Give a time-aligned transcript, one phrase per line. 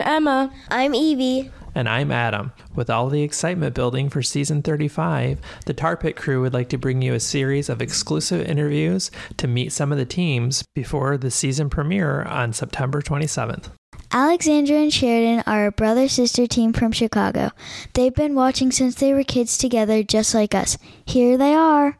[0.00, 0.50] I'm Emma.
[0.70, 1.50] I'm Evie.
[1.74, 2.52] And I'm Adam.
[2.74, 6.78] With all the excitement building for season 35, the Tar Pit crew would like to
[6.78, 11.30] bring you a series of exclusive interviews to meet some of the teams before the
[11.30, 13.66] season premiere on September 27th.
[14.10, 17.50] Alexandra and Sheridan are a brother sister team from Chicago.
[17.92, 20.78] They've been watching since they were kids together, just like us.
[21.04, 21.98] Here they are.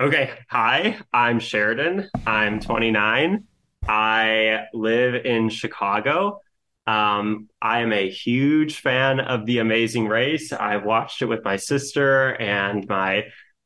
[0.00, 0.30] Okay.
[0.48, 2.08] Hi, I'm Sheridan.
[2.26, 3.44] I'm 29.
[3.86, 6.40] I live in Chicago.
[6.86, 10.52] Um, I am a huge fan of The Amazing Race.
[10.52, 13.24] I've watched it with my sister and my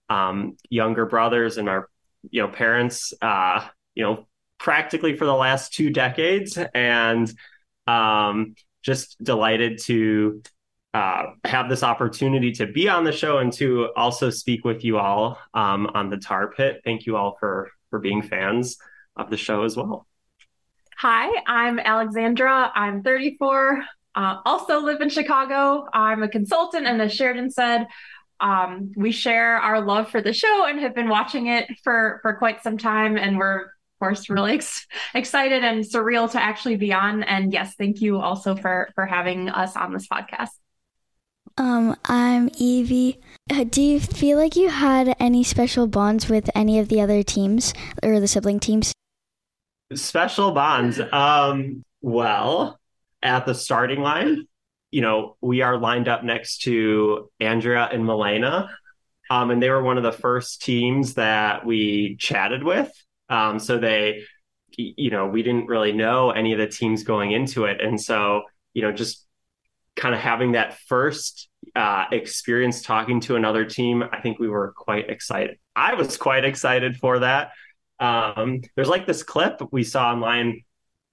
[0.09, 1.89] um, younger brothers and our
[2.31, 3.13] you know parents.
[3.21, 4.27] Uh, you know,
[4.59, 7.33] practically for the last two decades, and
[7.87, 10.43] um, just delighted to
[10.95, 14.99] uh, have this opportunity to be on the show and to also speak with you
[14.99, 16.81] all um, on the Tar Pit.
[16.85, 18.79] Thank you all for for being fans
[19.17, 20.08] of the show as well.
[20.99, 22.73] Hi, I'm Alexandra.
[22.75, 23.85] I'm 34.
[24.17, 25.87] Uh, also live in Chicago.
[25.93, 27.87] I'm a consultant, and as Sheridan said,
[28.41, 32.35] um, we share our love for the show and have been watching it for for
[32.35, 33.17] quite some time.
[33.17, 33.69] And we're of
[34.01, 37.23] course really ex- excited and surreal to actually be on.
[37.23, 40.51] And yes, thank you also for for having us on this podcast.
[41.57, 43.21] Um, I'm Evie.
[43.49, 47.23] Uh, do you feel like you had any special bonds with any of the other
[47.23, 48.93] teams or the sibling teams?
[49.95, 51.01] Special bonds.
[51.01, 52.79] Um, well,
[53.23, 54.47] at the starting line,
[54.91, 58.69] you know, we are lined up next to Andrea and Malaina.
[59.31, 62.91] Um, and they were one of the first teams that we chatted with.
[63.29, 64.23] Um, so they,
[64.77, 67.81] you know, we didn't really know any of the teams going into it.
[67.81, 69.27] And so, you know, just
[69.97, 74.73] kind of having that first uh, experience talking to another team, I think we were
[74.77, 75.59] quite excited.
[75.75, 77.51] I was quite excited for that.
[78.01, 80.63] Um, there's like this clip we saw online.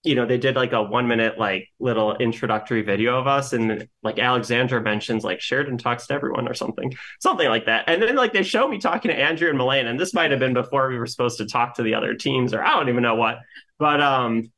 [0.03, 3.87] You know, they did like a one minute like little introductory video of us, and
[4.03, 7.85] like Alexandra mentions like Sheridan talks to everyone or something, something like that.
[7.87, 10.39] And then like they show me talking to Andrew and Malaina, and this might have
[10.39, 13.01] been before we were supposed to talk to the other teams, or I don't even
[13.01, 13.39] know what.
[13.79, 14.51] But um,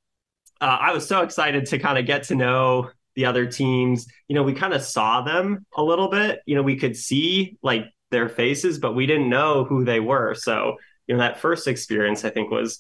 [0.60, 4.08] uh, I was so excited to kind of get to know the other teams.
[4.28, 6.40] You know, we kind of saw them a little bit.
[6.46, 10.36] You know, we could see like their faces, but we didn't know who they were.
[10.36, 12.80] So you know that first experience I think was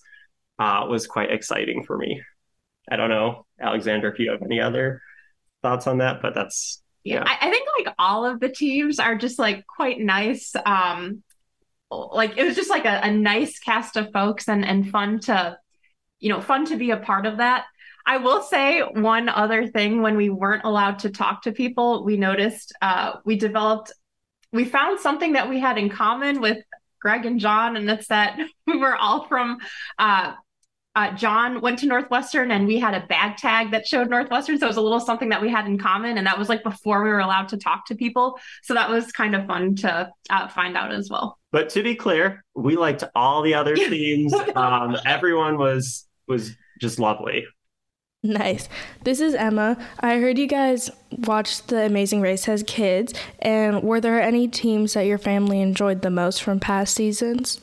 [0.59, 2.21] uh, was quite exciting for me.
[2.89, 5.01] I don't know, Alexandra, if you have any other
[5.61, 7.23] thoughts on that, but that's yeah.
[7.25, 10.53] I, I think like all of the teams are just like quite nice.
[10.65, 11.23] Um,
[11.89, 15.57] like it was just like a, a nice cast of folks and and fun to,
[16.19, 17.65] you know, fun to be a part of that.
[18.05, 22.15] I will say one other thing when we weren't allowed to talk to people, we
[22.15, 23.91] noticed uh, we developed,
[24.53, 26.57] we found something that we had in common with
[26.99, 29.57] Greg and John, and it's that we were all from.
[29.97, 30.33] Uh,
[30.95, 34.65] uh, John went to Northwestern, and we had a bag tag that showed Northwestern, so
[34.65, 37.03] it was a little something that we had in common, and that was like before
[37.03, 38.39] we were allowed to talk to people.
[38.63, 41.37] So that was kind of fun to uh, find out as well.
[41.51, 44.33] But to be clear, we liked all the other teams.
[44.55, 47.45] um, everyone was was just lovely.
[48.37, 48.67] Nice.
[49.05, 49.77] This is Emma.
[50.01, 54.93] I heard you guys watched The Amazing Race as kids, and were there any teams
[54.93, 57.61] that your family enjoyed the most from past seasons?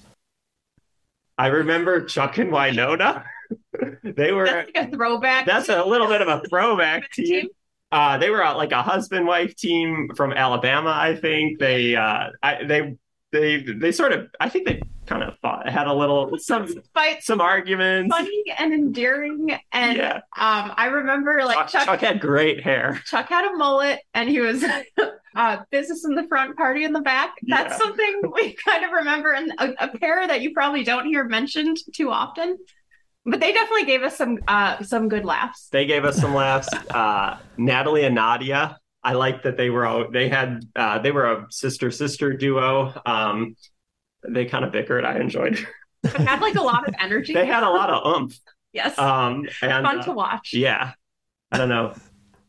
[1.36, 3.24] I remember Chuck and Wynona.
[4.02, 5.44] they were that's like a throwback.
[5.44, 7.48] That's a little bit of a throwback team.
[7.92, 11.58] Uh, they were uh, like a husband wife team from Alabama, I think.
[11.58, 12.96] They uh, I, they
[13.34, 17.22] they they sort of I think they kind of fought, had a little some fight,
[17.22, 19.58] some arguments, funny and endearing.
[19.72, 20.16] And yeah.
[20.38, 23.00] um, I remember like Chuck, Chuck, Chuck, had great hair.
[23.06, 24.64] Chuck had a mullet, and he was
[25.36, 27.34] uh, business in the front, party in the back.
[27.42, 27.78] That's yeah.
[27.78, 31.78] something we kind of remember, and a, a, pair that you probably don't hear mentioned
[31.92, 32.56] too often.
[33.26, 35.68] But they definitely gave us some uh, some good laughs.
[35.72, 36.68] They gave us some laughs.
[36.72, 41.30] Uh, Natalie and Nadiya I like that they were all they had uh, they were
[41.30, 42.92] a sister sister duo.
[43.04, 43.56] Um,
[44.26, 45.04] they kind of bickered.
[45.04, 45.64] I enjoyed.
[46.02, 47.34] It had like a lot of energy.
[47.34, 48.38] they had a lot of oomph.
[48.72, 48.98] Yes.
[48.98, 50.52] Um, and, fun uh, to watch.
[50.52, 50.92] Yeah.
[51.52, 51.94] I don't know.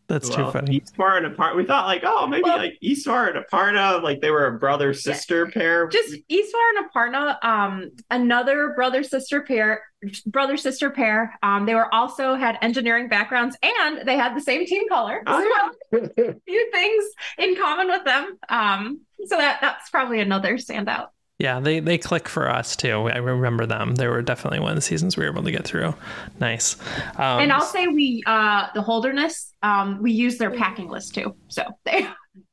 [0.07, 0.79] That's well, too funny.
[0.79, 1.55] Eastmar and Aparna.
[1.55, 4.93] We thought like, oh, maybe well, like Eastmar and Aparna, like they were a brother
[4.93, 5.51] sister yeah.
[5.53, 5.87] pair.
[5.87, 9.81] Just Eastmar and Aparna, um, another brother sister pair,
[10.27, 11.37] brother sister pair.
[11.41, 15.23] Um, they were also had engineering backgrounds and they had the same team color.
[15.25, 15.99] Oh, yeah.
[15.99, 17.05] a few things
[17.39, 18.37] in common with them.
[18.47, 21.07] Um, so that that's probably another standout.
[21.37, 23.09] Yeah, they they click for us too.
[23.09, 23.95] I remember them.
[23.95, 25.93] They were definitely one of the seasons we were able to get through.
[26.39, 26.77] Nice.
[27.17, 31.35] Um, and I'll say we uh the Holderness, um, we use their packing list too.
[31.49, 32.07] So they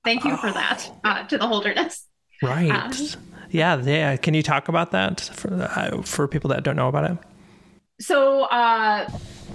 [0.05, 2.09] thank you for that uh, to the Holderness.
[2.43, 2.71] Right.
[2.71, 2.93] Um,
[3.51, 3.81] yeah.
[3.81, 4.17] Yeah.
[4.17, 7.19] Can you talk about that for uh, for people that don't know about it?
[8.01, 9.09] So uh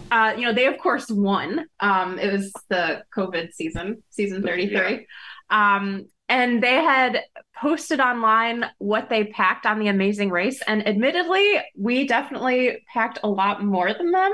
[0.09, 1.65] uh, you know, they of course won.
[1.79, 5.05] Um, it was the COVID season, season 33.
[5.49, 7.23] Um, and they had
[7.55, 10.61] posted online what they packed on the amazing race.
[10.67, 14.31] And admittedly we definitely packed a lot more than them.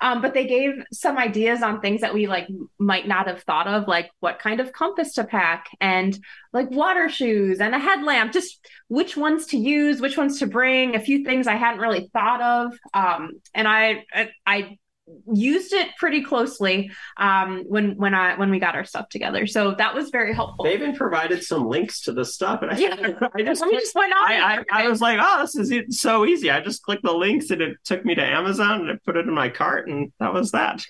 [0.00, 2.48] Um, but they gave some ideas on things that we like
[2.78, 6.18] might not have thought of like what kind of compass to pack and
[6.52, 10.94] like water shoes and a headlamp just which ones to use which ones to bring
[10.94, 12.78] a few things i hadn't really thought of.
[12.94, 14.04] Um, and i
[14.46, 14.78] i
[15.32, 19.46] used it pretty closely um, when when I when we got our stuff together.
[19.46, 20.64] So that was very helpful.
[20.64, 23.18] They even provided some links to the stuff, and I, Yeah.
[23.34, 24.30] I just we just went on.
[24.30, 26.50] I, I, I was like, oh, this is so easy.
[26.50, 29.26] I just clicked the links and it took me to Amazon and I put it
[29.26, 30.84] in my cart, and that was that.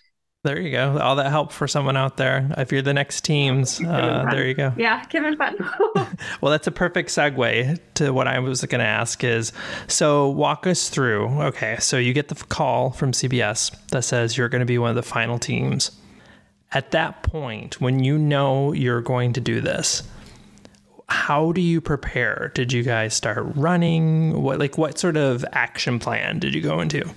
[0.45, 0.99] There you go.
[0.99, 2.53] All that help for someone out there.
[2.59, 4.73] If you're the next teams, uh, there you go.
[4.77, 5.57] yeah, Kevin Fun.
[6.41, 9.53] Well, that's a perfect segue to what I was going to ask is
[9.87, 11.27] so walk us through.
[11.43, 14.91] Okay, so you get the call from CBS that says you're going to be one
[14.91, 15.93] of the final teams.
[16.73, 20.03] At that point, when you know you're going to do this,
[21.09, 22.51] how do you prepare?
[22.55, 24.43] Did you guys start running?
[24.43, 27.09] What like what sort of action plan did you go into?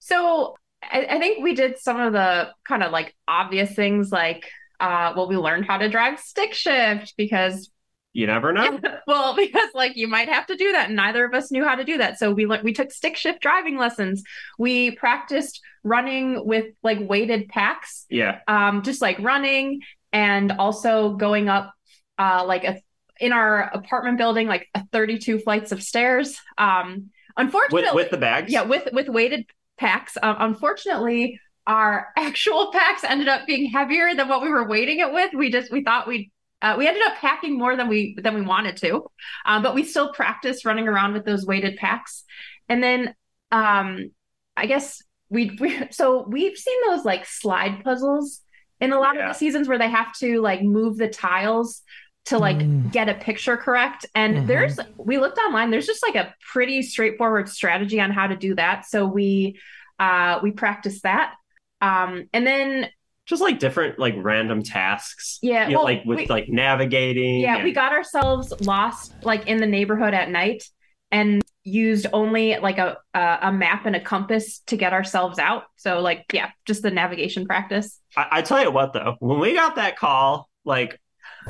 [0.00, 0.56] so
[0.90, 4.48] I, I think we did some of the kind of like obvious things like
[4.80, 7.70] uh well we learned how to drive stick shift because
[8.12, 8.78] You never know.
[9.06, 11.74] well because like you might have to do that and neither of us knew how
[11.74, 14.22] to do that so we le- we took stick shift driving lessons
[14.58, 18.40] we practiced running with like weighted packs Yeah.
[18.48, 19.80] um just like running
[20.12, 21.72] and also going up
[22.18, 22.80] uh like a
[23.20, 28.16] in our apartment building like a 32 flights of stairs um unfortunately With, with the
[28.16, 28.52] bags?
[28.52, 29.46] yeah with with weighted
[29.78, 30.16] packs.
[30.22, 35.12] Um, unfortunately our actual packs ended up being heavier than what we were weighting it
[35.12, 35.32] with.
[35.34, 36.30] We just we thought we'd
[36.60, 39.04] uh, we ended up packing more than we than we wanted to.
[39.46, 42.24] Um, but we still practiced running around with those weighted packs.
[42.68, 43.14] And then
[43.50, 44.10] um
[44.58, 48.40] i guess we, we so we've seen those like slide puzzles
[48.80, 49.28] in a lot Yeah.
[49.28, 51.82] of the seasons where they have to like move the tiles
[52.26, 52.92] to like Mm.
[52.92, 54.46] get a picture correct and Mhm.
[54.46, 58.54] there's we looked online there's just like a pretty straightforward strategy on how to do
[58.54, 59.58] that so we
[59.98, 61.34] uh we practiced that
[61.80, 62.88] um and then
[63.26, 65.38] Just like different, like random tasks.
[65.42, 67.40] Yeah, You know, well, like with we- like navigating.
[67.40, 70.64] yeah and- we got ourselves lost like in the neighborhood at night
[71.10, 75.64] and used only like a a, a map and a compass to get ourselves out
[75.76, 79.52] so like yeah just the navigation practice I, I tell you what though, when we
[79.54, 80.98] got that call, like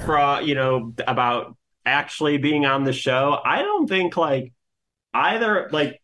[0.04, 4.52] from you know about actually being on the show, I don't think like
[5.14, 6.00] either like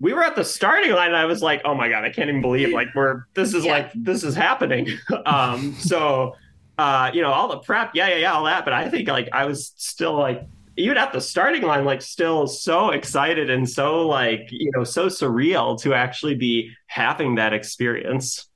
[0.00, 2.28] we were at the starting line and I was like, oh my god, I can't
[2.28, 3.72] even believe like we're this is Yeah.
[3.72, 4.88] like this is happening.
[5.26, 6.34] um so
[6.78, 9.28] uh you know all the prep, yeah, yeah, yeah, all that, but I think like
[9.32, 10.42] I was still like
[10.76, 15.06] even at the starting line, like still so excited and so like you know so
[15.06, 18.48] surreal to actually be having that experience.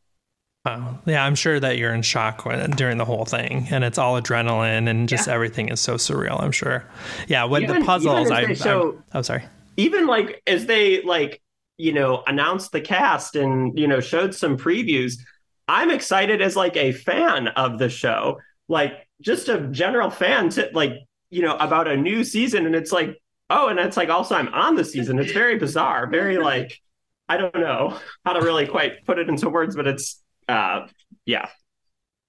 [0.69, 0.99] Wow.
[1.07, 4.21] Yeah, I'm sure that you're in shock when, during the whole thing, and it's all
[4.21, 6.41] adrenaline and just everything is so surreal.
[6.43, 6.85] I'm sure.
[7.27, 9.45] Yeah, when Even- the puzzles, I, show- I, oh sorry.
[9.77, 11.41] even like as they like
[11.77, 15.15] you know announced the cast and you know showed some previews
[15.69, 20.69] i'm excited as like a fan of the show like just a general fan to
[20.75, 20.93] like
[21.31, 23.17] you know about a new season and it's like
[23.51, 26.81] oh and it's like also i'm on the season it's very bizarre very like
[27.29, 30.18] i don't know how to really quite put it into words but it's
[30.49, 30.87] uh
[31.27, 31.49] yeah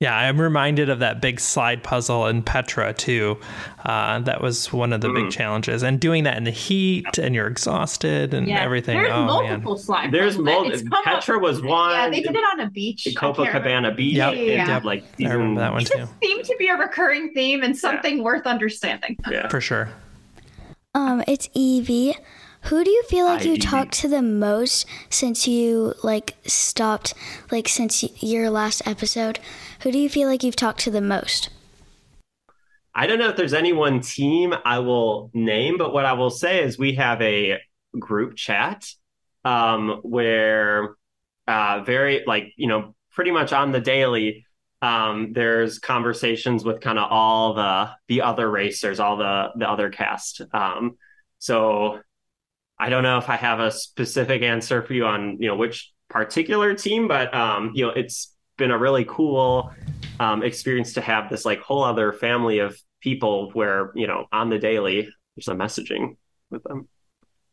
[0.02, 3.38] Yeah, I'm reminded of that big slide puzzle in Petra too.
[3.84, 5.32] Uh, that was one of the big Mm.
[5.32, 8.96] challenges, and doing that in the heat, and you're exhausted and everything.
[8.98, 9.26] there's oh man.
[9.26, 10.46] multiple slide there's puzzles.
[10.46, 13.12] mul- It's come up- petra was one yeah they did it on a beach I
[13.20, 14.34] can't copacabana beach Yep.
[14.36, 14.66] and Yeah.
[14.68, 17.76] have, like I remember that one too, just seemed to be a recurring theme and
[17.78, 19.90] something worth understanding yeah for sure.
[20.96, 22.16] Um, it's Evie.
[22.64, 27.14] Who do you feel like you talked to the most since you like stopped
[27.52, 29.40] like since your last episode?
[29.82, 31.50] Who do you feel like you've talked to the most?
[32.94, 36.30] I don't know if there's any one team I will name, but what I will
[36.30, 37.60] say is we have a
[37.98, 38.86] group chat
[39.46, 40.96] um, where
[41.48, 44.46] uh, very like you know pretty much on the daily
[44.82, 49.90] um, there's conversations with kind of all the the other racers, all the the other
[49.90, 50.42] cast.
[50.54, 50.98] Um,
[51.38, 52.00] so
[52.80, 55.92] I don't know if I have a specific answer for you on you know which
[56.10, 59.72] particular team, but um, you know it's been a really cool
[60.20, 64.50] um, experience to have this like whole other family of people where you know on
[64.50, 66.16] the daily there's a messaging
[66.50, 66.88] with them.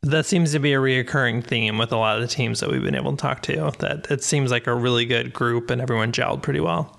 [0.02, 2.82] That seems to be a reoccurring theme with a lot of the teams that we've
[2.82, 3.72] been able to talk to.
[3.80, 6.98] That it seems like a really good group, and everyone gelled pretty well.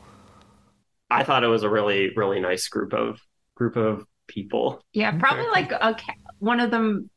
[1.10, 3.22] I thought it was a really really nice group of
[3.56, 4.82] group of people.
[4.92, 5.96] Yeah, probably like a
[6.40, 7.10] one of them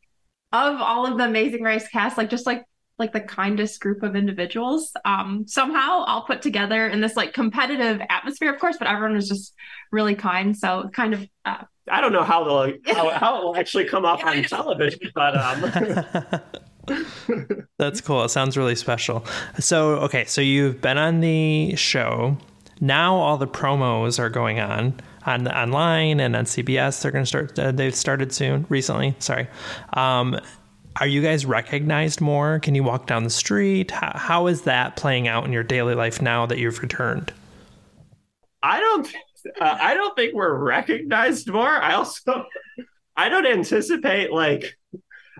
[0.52, 2.64] of all of the Amazing Race cast, like just like
[2.98, 4.92] like the kindest group of individuals.
[5.04, 9.28] Um, somehow all put together in this like competitive atmosphere, of course, but everyone was
[9.28, 9.54] just
[9.90, 10.56] really kind.
[10.56, 11.26] So kind of.
[11.44, 15.10] Uh, I don't know how the how, how it will actually come off on television,
[15.14, 16.40] but um.
[17.78, 18.24] That's cool.
[18.24, 19.24] It sounds really special.
[19.58, 22.36] So, okay, so you've been on the show.
[22.80, 27.02] Now all the promos are going on on online and on CBS.
[27.02, 27.58] They're going to start.
[27.58, 29.14] Uh, they've started soon, recently.
[29.18, 29.48] Sorry.
[29.92, 30.40] Um,
[30.98, 32.58] are you guys recognized more?
[32.58, 33.90] Can you walk down the street?
[33.90, 37.32] How, how is that playing out in your daily life now that you've returned?
[38.62, 39.06] I don't.
[39.60, 41.68] Uh, I don't think we're recognized more.
[41.68, 42.46] I also.
[43.16, 44.78] I don't anticipate like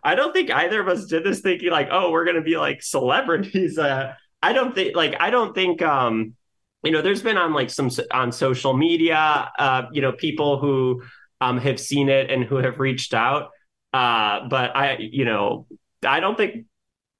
[0.03, 2.83] I don't think either of us did this thinking like, oh, we're gonna be like
[2.83, 3.79] celebrities.
[3.79, 6.35] Uh, I don't think like I don't think um,
[6.83, 11.03] you know, there's been on like some on social media, uh, you know, people who
[11.41, 13.51] um have seen it and who have reached out.
[13.93, 15.67] Uh, but I, you know,
[16.07, 16.67] I don't think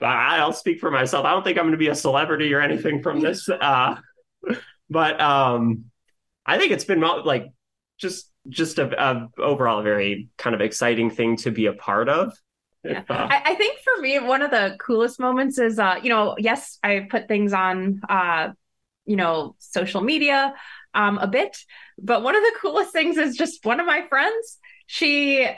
[0.01, 1.25] I'll speak for myself.
[1.25, 3.49] I don't think I'm going to be a celebrity or anything from this.
[3.49, 3.97] Uh,
[4.89, 5.85] but um,
[6.47, 7.47] I think it's been like
[7.99, 12.33] just just a, a overall very kind of exciting thing to be a part of.
[12.83, 13.03] Yeah.
[13.11, 16.79] I, I, think for me, one of the coolest moments is, uh, you know, yes,
[16.83, 18.49] I put things on, uh,
[19.11, 20.55] you know, social media
[20.95, 21.57] um, a bit,
[21.99, 25.49] but one of the coolest things is just one of my friends, she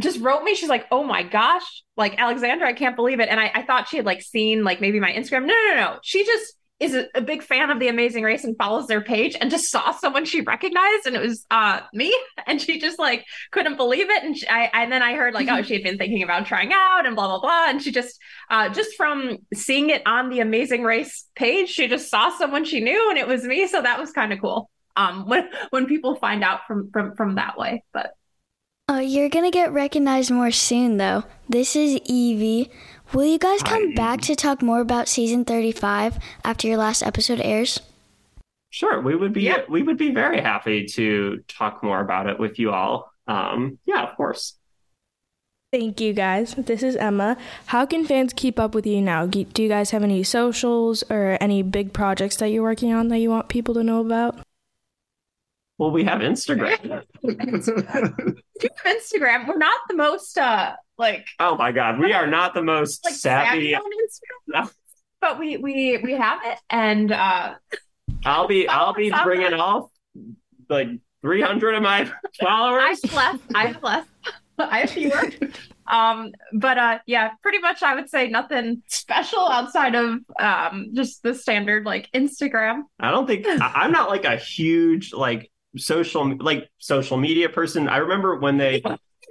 [0.00, 0.56] just wrote me.
[0.56, 3.88] She's like, "Oh my gosh, like Alexandra, I can't believe it." And I, I thought
[3.88, 5.46] she had like seen like maybe my Instagram.
[5.46, 5.98] No, no, no.
[6.02, 9.36] She just is a, a, big fan of the amazing race and follows their page.
[9.40, 12.16] And just saw someone she recognized and it was uh me.
[12.46, 14.22] And she just like couldn't believe it.
[14.22, 16.72] And she, I and then I heard like oh she had been thinking about trying
[16.72, 17.68] out and blah blah blah.
[17.68, 18.18] And she just
[18.50, 22.80] uh just from seeing it on the amazing race page she just saw someone she
[22.80, 23.66] knew and it was me.
[23.66, 27.34] So that was kind of cool um when when people find out from from from
[27.34, 27.84] that way.
[27.92, 28.12] But
[28.90, 31.24] Oh, you're gonna get recognized more soon, though.
[31.46, 32.70] This is Evie.
[33.14, 37.40] Will you guys come back to talk more about season 35 after your last episode
[37.40, 37.80] airs?
[38.68, 39.62] Sure, we would be yeah.
[39.66, 43.10] we would be very happy to talk more about it with you all.
[43.26, 44.56] Um, yeah, of course.
[45.72, 46.54] Thank you guys.
[46.54, 47.38] This is Emma.
[47.66, 49.26] How can fans keep up with you now?
[49.26, 53.18] Do you guys have any socials or any big projects that you're working on that
[53.18, 54.38] you want people to know about?
[55.78, 57.04] Well, we have Instagram.
[57.24, 59.48] Instagram.
[59.48, 63.14] We're not the most uh like Oh my god, we are not the most like,
[63.14, 63.74] savvy.
[63.74, 64.64] on Instagram.
[64.64, 64.70] No.
[65.20, 67.54] But we we we have it and uh
[68.24, 69.90] I'll be I'll be bringing off
[70.68, 70.88] like
[71.22, 72.80] 300 of my followers.
[72.82, 73.40] I have less.
[73.54, 74.06] I have less.
[74.58, 75.22] I have fewer.
[75.86, 81.22] um, but uh, yeah, pretty much I would say nothing special outside of um, just
[81.22, 82.82] the standard like Instagram.
[82.98, 87.88] I don't think I, am not like a huge like social like social media person.
[87.88, 88.82] I remember when they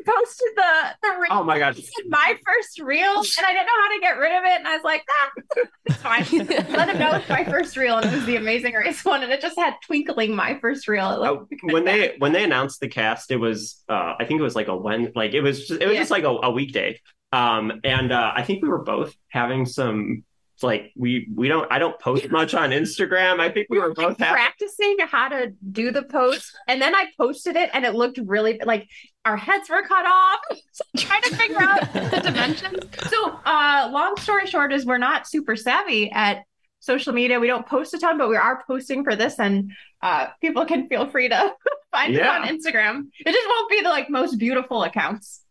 [0.06, 1.32] posted the the reel.
[1.32, 4.44] Oh my gosh, my first reel, and I didn't know how to get rid of
[4.44, 6.48] it, and I was like, ah, it's fine.
[6.76, 9.32] Let him know it's my first reel, and it was the Amazing Race one, and
[9.32, 11.06] it just had twinkling my first reel.
[11.06, 14.56] Oh, when they when they announced the cast, it was uh, I think it was
[14.56, 16.02] like a when like it was just, it was yeah.
[16.02, 17.00] just like a, a weekday,
[17.32, 21.72] um, and uh, I think we were both having some it's like we we don't
[21.72, 23.40] I don't post much on Instagram.
[23.40, 27.06] I think we were both like practicing how to do the post, and then I
[27.18, 28.90] posted it, and it looked really like
[29.26, 30.40] our heads were cut off.
[30.72, 32.80] so trying to figure out the dimensions.
[33.10, 36.44] So, uh, long story short, is we're not super savvy at
[36.80, 37.40] social media.
[37.40, 39.72] We don't post a ton, but we are posting for this, and
[40.02, 41.54] uh, people can feel free to
[41.92, 42.22] find yeah.
[42.22, 43.08] it on Instagram.
[43.20, 45.42] It just won't be the like most beautiful accounts.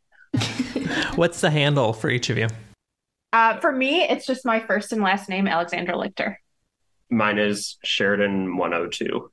[1.14, 2.48] What's the handle for each of you?
[3.33, 6.37] Uh, for me, it's just my first and last name, Alexandra Lichter.
[7.11, 9.30] Mine is Sheridan 102.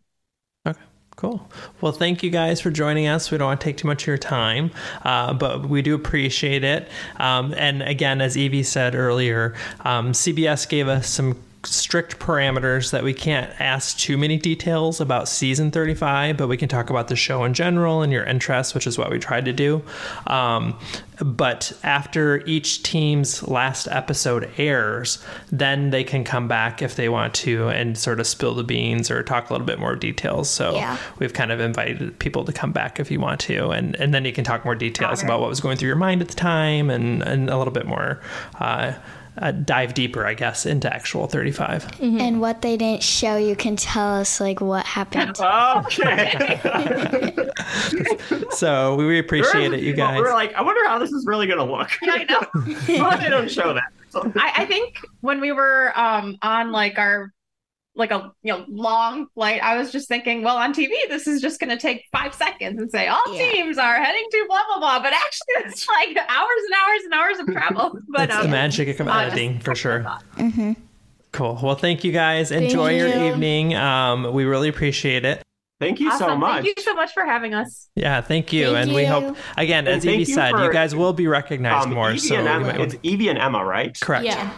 [0.68, 0.80] Okay.
[1.16, 1.48] Cool.
[1.80, 3.30] Well, thank you guys for joining us.
[3.30, 4.72] We don't want to take too much of your time,
[5.04, 6.88] uh, but we do appreciate it.
[7.18, 13.04] Um, and again, as Evie said earlier, um, CBS gave us some strict parameters that
[13.04, 17.16] we can't ask too many details about season 35, but we can talk about the
[17.16, 19.82] show in general and your interests, which is what we tried to do.
[20.28, 20.78] Um,
[21.24, 27.34] but after each team's last episode airs, then they can come back if they want
[27.36, 30.50] to and sort of spill the beans or talk a little bit more details.
[30.50, 30.98] So yeah.
[31.20, 34.26] we've kind of invited people to come back if you want to, and, and then
[34.26, 36.90] you can talk more details about what was going through your mind at the time
[36.90, 38.20] and, and a little bit more.
[38.60, 38.94] Uh,
[39.38, 41.86] uh, dive deeper, I guess, into actual 35.
[41.86, 42.20] Mm-hmm.
[42.20, 45.38] And what they didn't show you can tell us like what happened.
[45.40, 46.60] okay.
[48.52, 50.20] so we appreciate it, you guys.
[50.20, 51.90] We're like, I wonder how this is really going to look.
[52.02, 53.04] Yeah, I know.
[53.04, 53.92] well, they don't show that.
[54.36, 57.34] I, I, think when we were um, on like our
[57.96, 59.62] like a you know long flight.
[59.62, 62.80] I was just thinking, well, on TV, this is just going to take five seconds
[62.82, 63.52] and say all Yeah.
[63.52, 65.00] teams are heading to blah blah blah.
[65.00, 68.00] But actually, it's like hours and hours and hours of travel.
[68.10, 70.06] But That's the um, magic of uh, editing for sure.
[70.38, 70.74] Mm-hmm.
[71.32, 71.60] Cool.
[71.64, 72.52] Well, thank you guys.
[72.52, 73.32] Enjoy your you.
[73.34, 73.76] evening.
[73.76, 75.42] Um, we really appreciate it.
[75.80, 76.64] Thank you so much.
[76.64, 77.90] Thank you so much for having us.
[77.96, 78.68] Yeah, thank you.
[78.68, 81.88] Thank and we hope, again, And as Evie you said, you guys will be recognized
[81.88, 82.12] Um, more.
[82.12, 84.00] Evie So and Emma, it's Evie and Emma, right?
[84.00, 84.24] correct.
[84.26, 84.50] Yeah.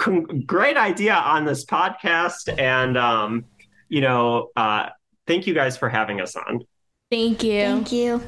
[0.00, 3.44] Con- great idea on this podcast, and um,
[3.90, 4.88] you know, uh,
[5.26, 6.64] thank you guys for having us on.
[7.10, 7.60] Thank you.
[7.60, 8.22] Thank you.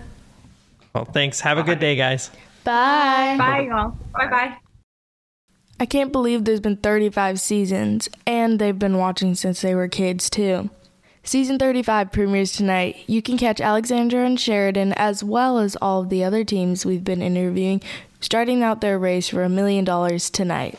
[0.95, 1.41] Well, thanks.
[1.41, 2.31] Have a good day, guys.
[2.63, 3.37] Bye.
[3.39, 3.97] Bye, y'all.
[4.13, 4.57] Bye bye.
[5.81, 10.29] I can't believe there's been 35 seasons, and they've been watching since they were kids,
[10.29, 10.69] too.
[11.25, 12.99] Season 35 premieres tonight.
[13.07, 17.03] You can catch Alexandra and Sheridan, as well as all of the other teams we've
[17.03, 17.81] been interviewing,
[18.21, 20.79] starting out their race for a million dollars tonight.